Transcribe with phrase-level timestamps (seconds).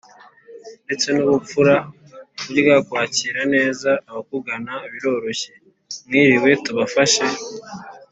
[0.85, 1.75] ndetse n’ubupfura.
[2.43, 5.51] burya kwakira neza abakugana biroroshye.
[6.05, 7.25] “mwiriwe, tubafashe